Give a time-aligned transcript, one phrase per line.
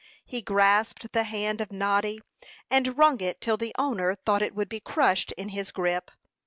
[0.25, 2.21] He grasped the hand of Noddy,
[2.71, 6.09] and wrung it till the owner thought it would be crushed in his grip.